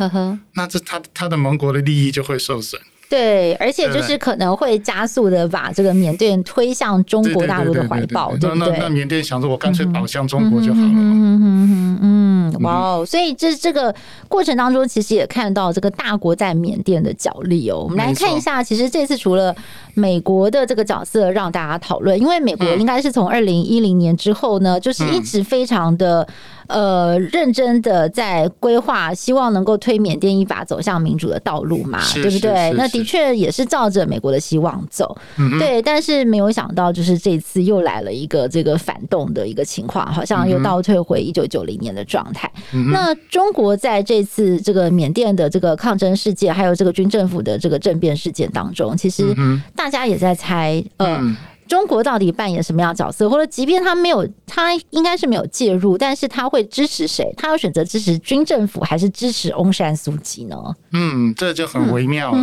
[0.54, 2.80] 那这他他的盟国的利益就会受损。
[3.10, 8.70] 对，而且就是可能会加速的把这个缅甸推向中国大陆的怀抱，对不对？
[8.70, 10.94] 那那缅甸想着我干脆倒向中国就好了嘛。
[10.94, 13.04] 嗯嗯嗯嗯，哇哦！
[13.06, 13.94] 所以这这个
[14.28, 17.80] 过程当中，其实也看到这个大国在缅甸的角力哦。
[17.84, 19.54] 我们来看一下，其实这次除了
[19.94, 26.26] 美国的这个角色让大家讨论，因为美国应该是从二零一零年之后呢，就是一直非常的。
[26.68, 32.72] 呃，认真的在规划，希望能够推缅甸一把走向民主的道路嘛，对不对？
[32.78, 35.82] 那的确也是照着美国的希望走，嗯、对。
[35.82, 42.50] 但是没有想到，就是这次又来了一个这个反动的一个情况，好像又倒退回一九九零年的状态。
[42.72, 49.34] 嗯、那中国在这次这个缅甸的这个抗争事件，还有这个军政府的这个政变事件当中，其实
[49.76, 51.18] 大家也在猜，呃。
[51.20, 51.36] 嗯
[51.68, 53.30] 中国到底扮演什么样的角色？
[53.30, 57.32] 或者，即便他没有，他应该是没有介入，但是他会支持谁？
[57.34, 60.56] 他要选择支持军政府，还是支持翁山苏姬呢？
[60.92, 62.34] 嗯，这就很微妙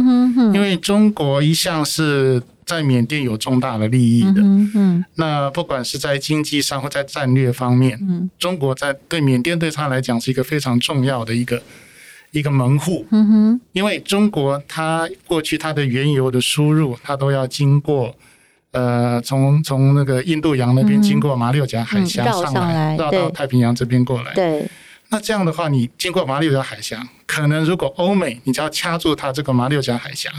[0.52, 4.41] 因为中国一向是在缅甸有重大的利益的。
[4.41, 11.62] 嗯，嗯那不管是在经济上或在战略方面，嗯，中国在对缅甸对他来讲是一个非常重要的一个
[12.32, 13.05] 一个门户。
[13.10, 18.15] 嗯哼，因为中国它过去它的原油的输入，它都要经过。
[18.71, 24.32] 呃，从从那个印度洋那边经过马六甲海峡上来，绕到太平洋这边过来。
[24.36, 24.63] 对，
[25.09, 30.29] 那这样的话，你经过马六甲海峡，可能如果欧美，你只要掐住它这个马六甲海峡，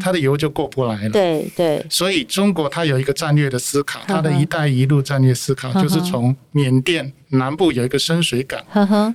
[0.00, 1.10] 它的油就过不来了。
[1.10, 1.84] 对对。
[1.88, 8.60] 所以中国它有一个战略的思考，它的一带一路战略思考就是从缅甸南部有一个深水港，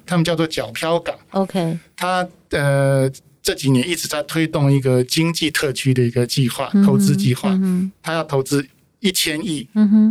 [0.05, 1.15] 他们叫做皎漂港。
[1.31, 3.11] OK，它呃。
[3.45, 7.53] 这几年一直在推动一个经济特区的一个计划，投资计划。
[8.01, 8.65] 他要投资
[9.01, 9.67] 一千亿，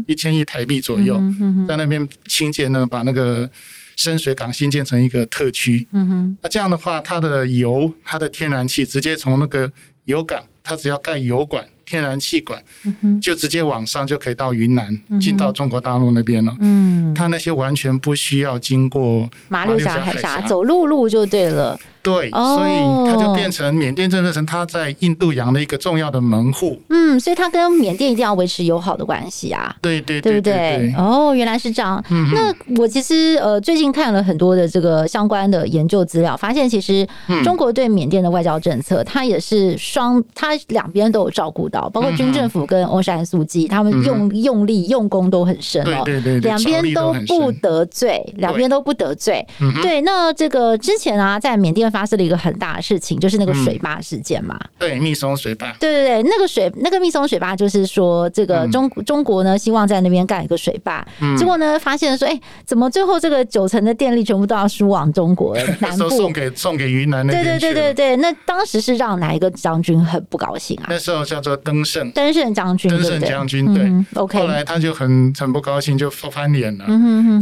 [0.07, 1.19] 一千亿台币左右，
[1.67, 3.49] 在那边清建呢，把那个
[3.97, 5.87] 深水港新建成一个特区。
[6.41, 9.71] 那这样的话，它的油、它的天然气直接从那个
[10.05, 12.63] 油港，它只要盖油管、天然气管，
[13.21, 16.57] 就直接往上就可以到云南，进到中国大陆那边了。
[16.61, 21.79] 嗯它那些完全不需要经过马六甲海峡，走陆路就对了。
[22.03, 26.77] 对，所以它就变成缅甸政策层，它在印度洋的一个重要的门户。
[26.89, 29.73] 嗯，所以它跟缅甸一定要维持友好的关系啊。
[29.81, 30.95] 对对对，对不对？
[30.99, 32.03] 哦，原来是这样。
[32.11, 37.07] 嗯、那我其实呃最近看了很多的这个相关的研究资料，发现其实
[37.45, 46.03] 中国对缅甸的外交政策，它也是双，它两边都有照顾到，包括军政府跟欧山素季，他们用用力用功都很深哦。
[46.05, 49.47] 对对对，两边都不得罪，两边都不得罪。
[49.83, 51.92] 对，那这个之前啊，在缅甸。
[51.93, 54.59] 发生了一个很大的事情，就是那个水坝事件嘛。
[54.79, 55.71] 对，密松水坝。
[55.79, 67.45] 对对对，那个水，那个密松水坝，就是说，这个中中国呢，希望在那边盖一个水坝，结果呢，发现说，哎，怎么最后这个九成的电力全部都要输往中国 南部，送给送给云南那边？
[67.45, 70.87] 对对对对对，那当时是让哪一个将军很不高兴啊？
[70.89, 74.21] 那时候叫做登盛，登盛将军，登盛将军对。
[74.21, 76.87] OK，后来他就很很不高兴，就翻脸了，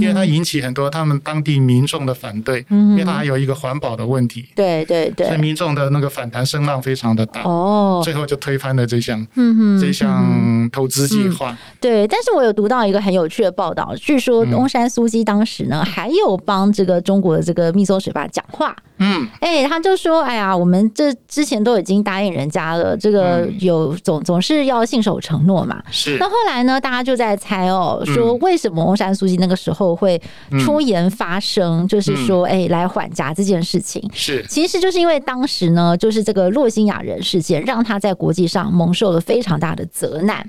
[0.00, 4.39] 因为他引起很多他们当地民众的反对，因为他还有一个环保的问题。
[4.54, 11.56] 对对对，所以民众的那个反弹声浪非常的大哦，最后就推翻了这项嗯哼这项投资计划。
[11.80, 18.76] 对，但是我有读到一个很有趣的报道，据说东山苏姬当时呢还有帮这个中国的这个密宗水坝讲话。
[19.00, 25.82] 嗯，哎，他就说，哎呀，我们这之前都已经答应人家了，这个有总总是要信守承诺嘛。
[25.90, 26.16] 是。
[26.18, 30.20] 那后来呢，大家就在猜哦，说为什么翁山苏姬那个时候会
[30.60, 34.06] 出言发声，就是说，哎，来缓颊这件事情。
[34.12, 34.44] 是。
[34.48, 40.46] 其实就是因为当时呢，就是这个洛辛亚人事件，让他在国际上蒙受了非常大的责难。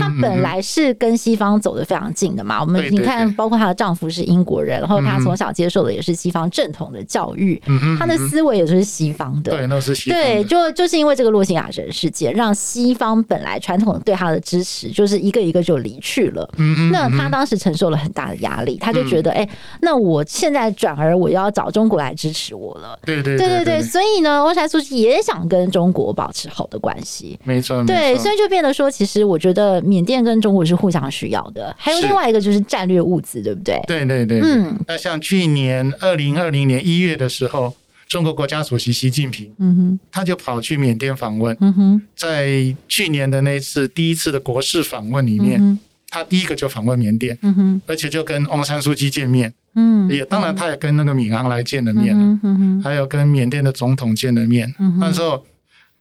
[0.00, 2.60] 他本来是跟西方走得非常近的嘛。
[2.60, 7.60] 我们你看，包括她的丈夫是英国人，然后她从小接受的也是西方正统的教育，
[7.98, 9.52] 她的思维也是西方的。
[9.52, 10.18] 对，那是西方。
[10.18, 16.48] 对，就就是因为这个洛辛亚人事件，让西方本来传统对他的支持，就是一个一个就离去了。
[16.92, 19.48] 那他当时承受了很大的压力，他就觉得，哎，
[19.80, 22.98] 那我现在转而我要找中国来支持我了。
[23.04, 27.38] 对对对对对，所以呢，翁山苏姬也想跟中国保持好的关系。
[27.44, 31.74] 没错，对，所以就变得说，其实我觉得缅甸跟中国是互相需要的。
[31.78, 33.80] 还有另外一个就是战略物资，对不对？
[33.86, 34.78] 对对对，嗯。
[34.86, 37.72] 那像去年二零二零年一月的时候，
[38.10, 49.54] 中国国家主席习近平，嗯哼，他就跑去缅甸访问，嗯哼，在去年的那次第一次的国事访问里面，他第一个就访问缅甸，嗯哼，而且就跟翁山书记见面。
[49.76, 54.74] 嗯，也当然，他也跟那个敏昂莱见了面，嗯哼，还有跟缅甸的总统见了面。
[54.98, 55.46] 那时候，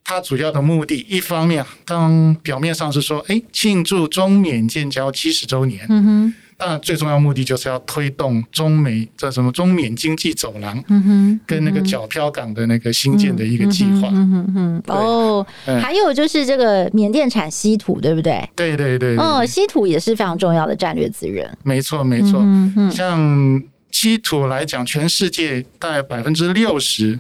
[0.04, 5.86] 他主要的目的，一方面，当表面上是说，哎，庆祝中缅建交七十周年。
[5.90, 6.34] 嗯哼。
[6.60, 14.10] 当然，最重要目的就是要推动中美这什么中缅经济走廊，嗯哼，跟那个角漂港的那个新建的一个计划。
[14.12, 14.84] 嗯哼哼。
[14.88, 15.48] 哦，
[15.82, 18.48] 还有就是这个缅甸产稀土，对不对？
[18.56, 19.16] 对对对。
[19.18, 21.50] 哦，稀土也是非常重要的战略资源。
[21.64, 22.42] 没错没错。
[22.44, 22.92] 嗯哼。
[22.92, 23.64] 像。
[23.92, 27.18] 稀土来讲，全世界大概百分之六十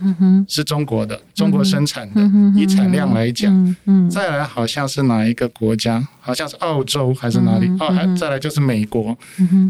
[0.48, 2.22] 是中国的，中国生产的。
[2.56, 3.76] 以产量来讲，
[4.10, 6.08] 再来好像是哪一个国家？
[6.20, 7.68] 好像是澳洲还是哪里？
[7.80, 9.18] 哦，还再来就是美国。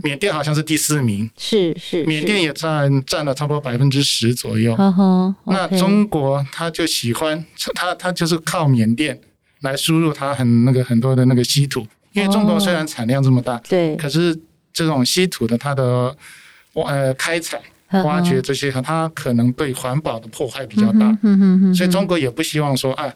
[0.04, 2.04] 缅甸好像是第四名，是是。
[2.04, 4.76] 缅甸也占占了差不多百分之十左右。
[5.46, 7.44] 那中国他就喜欢
[7.74, 9.18] 他，他就是靠缅甸
[9.62, 14.38] 来输入他很那个很多的那个稀土，因为中国虽然产量这么大，对，可是
[14.74, 16.16] 这种稀土的它的。
[16.88, 17.60] 呃，开采、
[18.04, 21.18] 挖掘这些，它可能对环保的破坏比较大，
[21.76, 23.14] 所以中国也不希望说啊，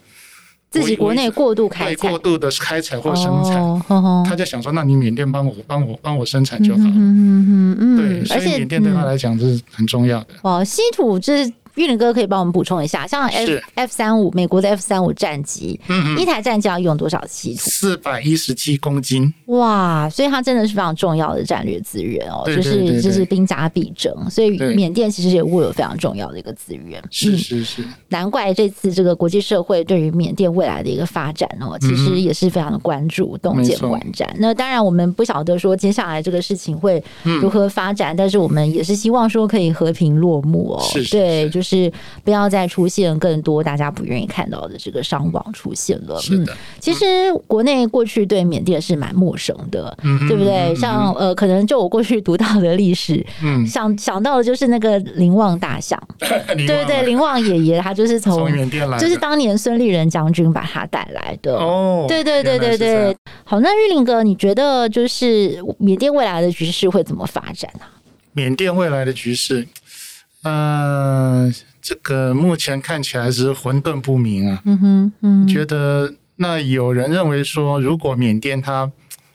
[0.70, 6.89] 自己国内过度开采、过度的开采或生产，他就想说，那你缅甸帮我、帮我、帮我生产就好了。
[6.89, 10.28] 嗯嗯嗯，对，所以缅甸对他来讲是很重要的。
[10.41, 11.53] 哦，稀土这。
[11.76, 17.61] 玉林哥可以帮我们补充一下，像 F F 三五美国的 F 三五战机，嗯，一台战机要用多少稀土？
[17.69, 19.34] 四百一十七公斤。
[19.47, 27.03] 哇，所以它真的是非常重要的战略资源哦，就是就是兵家必争，所以缅甸其实也握有非常重要的一个资源。
[27.09, 34.28] 是是是，难怪这次这个国际社会对于缅甸未来的一个发展哦，其实也是非常的关注，洞见观瞻。
[34.38, 40.84] 那当然我们不晓得说接下来这个事情会如何发展，但是我们也是希望说可以和平落幕哦。
[41.09, 41.62] 对，就。
[41.62, 41.62] 是
[42.24, 46.20] 不要再出现更多大家不愿意看到的这个伤亡出现了。
[46.20, 49.97] 是的，其实国内过去对缅甸是蛮陌生的，
[50.28, 50.76] 对不对？
[50.76, 61.55] 像呃，可能就我过去读到的历史，嗯想想到的就是那个林旺大象， 对对对，林旺爷爷他就是从缅甸来，就是当年孙立人将军把他带来的。
[61.55, 63.16] 哦，对对对对对。
[63.43, 67.86] 好，那玉林哥，你觉得就是缅甸未来的局势会怎么发展呢？
[68.34, 69.68] 缅甸未来的局势。
[70.43, 74.61] 呃，这个目前看起来是混沌不明啊。
[74.65, 78.91] 嗯哼，嗯，觉得那有人认为说，如果缅甸它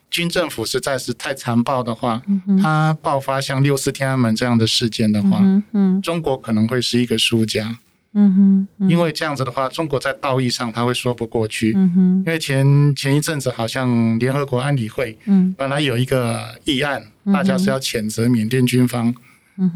[0.09, 7.77] 军政府实在是太残暴的话，嗯，它爆发像六四天安门这样的事件的话，嗯哼，中国可能会是一个输家。
[8.13, 11.73] 嗯哼，嗯，因为这样子的话，中国在道义上他会说不过去。
[11.75, 19.13] 嗯哼，因为前前一阵子好像联合国安理会，嗯，本来有一个议案，大家是要谴责缅甸军方。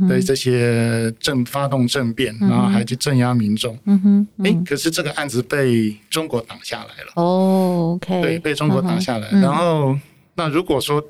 [0.07, 3.77] 对这些政发动政变，然后还去镇压民众。
[3.86, 7.11] 嗯哼，哎，可是这个案子被中国挡下来了。
[7.15, 9.29] 哦，OK，对，被中国挡下来。
[9.31, 9.97] 然后，
[10.36, 11.03] 那如果说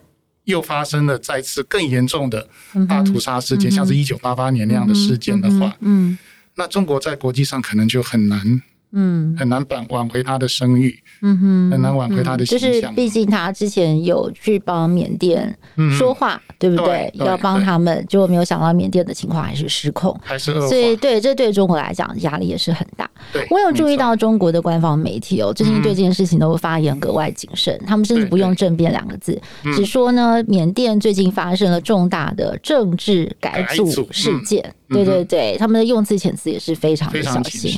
[0.46, 2.48] 又发生了再次更严重的
[2.88, 6.18] 大屠杀事件，像是一九八八年那样的事件的话，嗯，
[6.56, 8.62] 那中国在国际上可能就很难。
[8.94, 12.72] 嗯，很难挽挽回他的声誉，嗯哼，很难挽回他的形象。
[12.72, 15.58] 就是毕竟他之前有去帮缅甸
[15.98, 17.12] 说话，对不对？
[17.16, 20.68] 要帮他们，结果没有想到缅甸的情况还是失控，还是恶化。
[20.68, 23.10] 所以，对，这对中国来讲压力也是很大。
[23.50, 29.42] 我有注意到中国的官方媒体哦，最近对这件事情都发言格外谨慎，他们甚至不用政变两个字，
[29.76, 34.74] 只说呢，缅甸最近发生了重大的政治改组事件。
[34.90, 37.76] 对对对，他们的用字遣词也是非常的小心。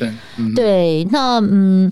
[0.56, 1.04] 对。
[1.12, 1.92] 那嗯，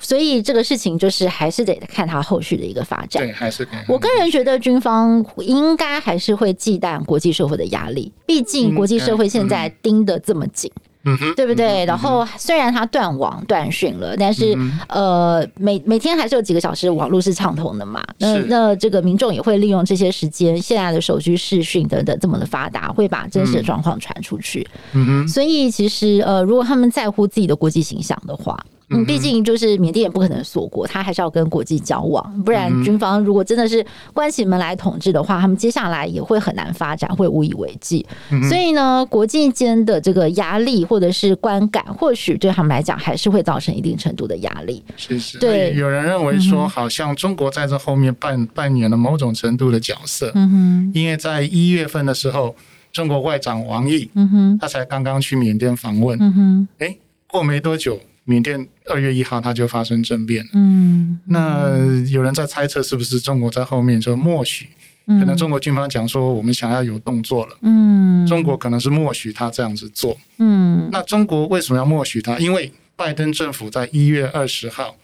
[0.00, 3.22] 所以这个事情就是还是得看他后续的一个发展。
[3.22, 10.70] 对，还是我个人觉得军方应该还是会忌惮国际社会的压力，毕竟国际社会现在盯得这么紧。
[10.74, 10.82] 嗯
[11.16, 11.84] 哼，对不对？
[11.86, 14.56] 然后虽然它断网断讯了，但是
[14.88, 18.04] 呃，每每天还是有几个小时网络是畅通的嘛。
[18.18, 24.66] 那那这个民众也会利用这些时间，现在的手机视讯等等这么的发达，会把真实的状况传出去。
[24.92, 28.58] 嗯哼，所以其实呃，如果他们在乎自己的国际形象的话。
[28.90, 33.84] 嗯，毕竟就是缅甸也不可能锁国，他还是要跟国际交往，不然军方如果真的是
[34.14, 38.06] 关起门来统治的话，他们接下来也会很难发展，会无以为继。
[38.48, 44.82] 所以呢，国际间的这个压力或者是观感，或许对他们来讲还是会造成一定程度的压力。
[44.96, 50.32] 是是，对，有人认为说，好像中国在这后面扮扮演了某种程度的角色。
[50.34, 52.54] 嗯哼，因为在一月份的时候，
[52.90, 56.18] 中国外长王毅，嗯哼，他才刚刚去缅甸访问。
[56.20, 58.00] 嗯哼，哎，过没多久。
[58.28, 60.50] 缅甸二月一号，它就发生政变了。
[60.52, 61.66] 嗯，那
[62.10, 64.68] 有人在猜测，是不是中国在后面就默许？
[65.06, 67.56] 可能中国军方讲说，我们想要有动作了。
[67.62, 70.14] 嗯，中国可能是默许他这样子做。
[70.36, 72.38] 嗯，那中国为什么要默许他？
[72.38, 74.94] 因为拜登政府在一月二十号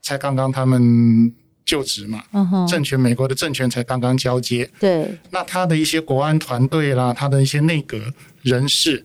[0.00, 1.30] 才刚刚他们
[1.66, 2.24] 就职嘛。
[2.66, 4.70] 政权，美国的政权才刚刚交接。
[4.80, 7.98] 对，那他的一些国安团队啦，他的一些内阁
[8.40, 9.04] 人士。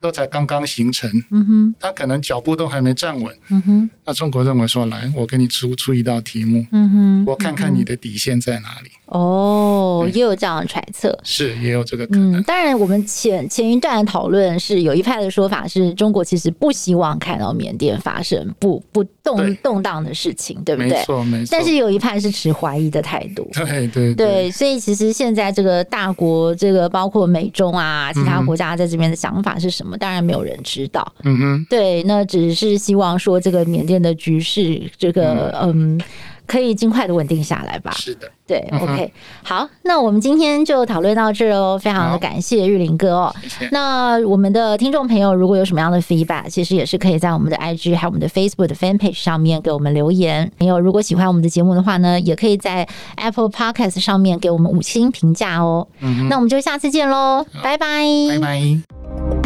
[0.00, 3.90] 都才刚刚形成，嗯哼，他可能脚步都还没站稳，嗯哼。
[4.04, 8.90] 那中国认为说，来，我给你出出一道题目，嗯哼，我看看你的底线在哪里。
[9.06, 12.40] 哦，也有这样的揣测，是也有这个可能。
[12.40, 20.90] 嗯，当然，我们前前一段讨论是有一派的说法是中国其实不希望看到缅甸发生不不动动荡的事情，对不对？
[20.90, 21.48] 没错，没错。
[21.50, 24.50] 但是有一派是持怀疑的态度，对对对。
[24.50, 29.89] 所以其实现在这个大国，这个包括美中啊，其他国家在这边的想法是什么？
[29.96, 31.12] 当然没有人知道。
[31.24, 35.96] 嗯哼，对，那只是希望说这个缅甸的局势，这个嗯。
[35.96, 36.00] 嗯
[36.46, 37.92] 可以尽快的稳定下来吧。
[37.92, 39.12] 是的，对，OK，
[39.44, 41.78] 好，那我们今天就讨论到这儿哦。
[41.80, 43.32] 非常的感谢玉林哥哦。
[43.40, 43.68] 谢谢。
[43.70, 50.50] 那我们的听众朋友如果有什么样的 feedback，其实也是可以在我们的 IG 还有我们的 Facebook 的 Fan Page 上面给我们留言。
[50.58, 52.84] 朋友如果喜欢我们的节目的话呢，也可以在
[53.14, 55.86] Apple Podcast 上面给我们五星评价哦。
[56.00, 59.39] 嗯，那我们就下次见喽，拜拜，拜拜。